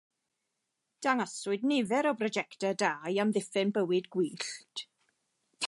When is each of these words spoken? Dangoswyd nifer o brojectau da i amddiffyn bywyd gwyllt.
Dangoswyd 1.05 1.65
nifer 1.71 2.09
o 2.11 2.13
brojectau 2.21 2.75
da 2.85 2.91
i 3.13 3.19
amddiffyn 3.25 3.75
bywyd 3.77 4.09
gwyllt. 4.17 4.87